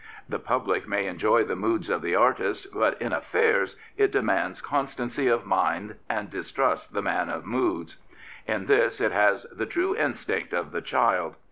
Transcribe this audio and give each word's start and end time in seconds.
The 0.27 0.39
public 0.39 0.87
may 0.87 1.05
enjoy 1.05 1.43
the 1.43 1.55
moods 1.55 1.87
of 1.87 2.01
the 2.01 2.15
artist, 2.15 2.65
but 2.73 2.99
in 2.99 3.13
affairs 3.13 3.75
it 3.97 4.11
demands 4.11 4.59
constancy 4.59 5.27
of 5.27 5.45
mind 5.45 5.95
and 6.09 6.27
distrusts 6.27 6.87
the 6.87 7.03
man 7.03 7.29
of 7.29 7.45
moods. 7.45 7.97
In 8.47 8.65
this 8.65 8.99
it 8.99 9.11
has 9.11 9.45
the 9.51 9.67
true 9.67 9.95
instinct 9.95 10.53
of 10.53 10.71
the 10.71 10.81
child. 10.81 11.35